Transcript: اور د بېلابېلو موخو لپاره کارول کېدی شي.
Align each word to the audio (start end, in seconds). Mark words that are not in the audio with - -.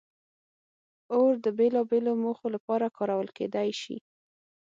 اور 1.15 1.31
د 1.43 1.45
بېلابېلو 1.57 2.11
موخو 2.23 2.47
لپاره 2.55 2.93
کارول 2.97 3.29
کېدی 3.37 3.69
شي. 3.81 3.97